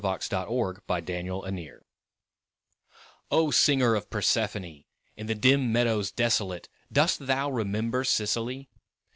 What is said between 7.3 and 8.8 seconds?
remember Sicily?